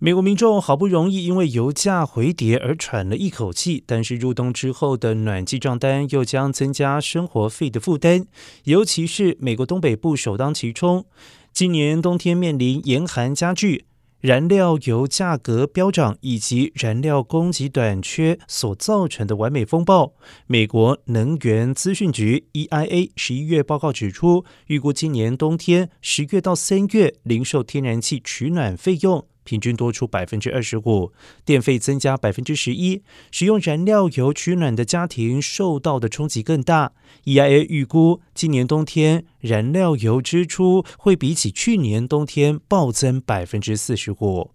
[0.00, 8.26] 美国民众好不容易因为油价回跌而喘了一口气，但是入冬之后的暖季账单又将增加生活费的负担，
[8.62, 11.04] 尤其是美国东北部首当其冲。
[11.52, 13.86] 今年冬天面临严寒加剧，
[14.20, 20.14] 燃料油价格飙涨以及燃料供给短缺所造成的完美风暴。
[20.46, 29.26] 美国能源资讯局 （EIA） 十一月报告指出，预估今年冬天十月到三月零售天然气取暖费用。
[29.48, 31.10] 平均多出百分之二十五，
[31.42, 36.92] 电费增加百分之十一，使用燃料油取暖的家庭受到的冲击更大。
[37.24, 44.50] EIA 预估，今年冬天燃料油支出会比起去年冬天暴增百分之四十五。